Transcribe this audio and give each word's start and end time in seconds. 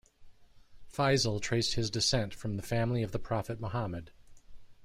Faisal 0.91 1.39
traced 1.39 1.75
his 1.75 1.91
descent 1.91 2.33
from 2.33 2.55
the 2.55 2.63
family 2.63 3.03
of 3.03 3.11
the 3.11 3.19
Prophet 3.19 3.61
Muhammad. 3.61 4.09